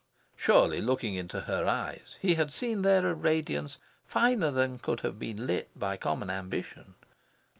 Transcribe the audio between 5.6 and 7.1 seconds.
by common ambition.